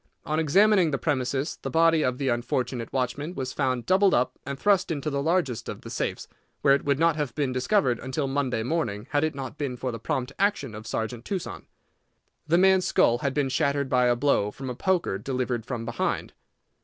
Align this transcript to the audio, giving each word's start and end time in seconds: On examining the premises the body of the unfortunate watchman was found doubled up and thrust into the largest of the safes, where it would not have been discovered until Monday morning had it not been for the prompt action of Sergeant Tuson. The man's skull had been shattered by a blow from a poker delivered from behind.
On 0.25 0.39
examining 0.39 0.89
the 0.89 0.97
premises 0.97 1.59
the 1.61 1.69
body 1.69 2.01
of 2.03 2.17
the 2.17 2.29
unfortunate 2.29 2.91
watchman 2.91 3.35
was 3.35 3.53
found 3.53 3.85
doubled 3.85 4.15
up 4.15 4.39
and 4.47 4.57
thrust 4.57 4.89
into 4.89 5.11
the 5.11 5.21
largest 5.21 5.69
of 5.69 5.81
the 5.81 5.91
safes, 5.91 6.27
where 6.63 6.73
it 6.73 6.83
would 6.83 6.97
not 6.97 7.15
have 7.17 7.35
been 7.35 7.53
discovered 7.53 7.99
until 7.99 8.27
Monday 8.27 8.63
morning 8.63 9.05
had 9.11 9.23
it 9.23 9.35
not 9.35 9.59
been 9.59 9.77
for 9.77 9.91
the 9.91 9.99
prompt 9.99 10.31
action 10.39 10.73
of 10.73 10.87
Sergeant 10.87 11.23
Tuson. 11.23 11.67
The 12.47 12.57
man's 12.57 12.87
skull 12.87 13.19
had 13.19 13.35
been 13.35 13.49
shattered 13.49 13.89
by 13.89 14.07
a 14.07 14.15
blow 14.15 14.49
from 14.49 14.71
a 14.71 14.75
poker 14.75 15.19
delivered 15.19 15.67
from 15.67 15.85
behind. 15.85 16.33